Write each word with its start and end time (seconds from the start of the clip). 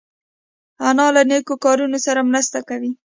انا 0.87 1.07
له 1.15 1.21
نیکو 1.29 1.55
کارونو 1.63 1.97
سره 2.05 2.27
مرسته 2.31 2.59
کوي 2.69 2.91